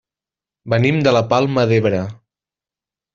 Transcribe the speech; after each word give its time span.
Venim 0.73 0.97
de 1.07 1.13
la 1.15 1.21
Palma 1.33 1.67
d'Ebre. 1.73 2.01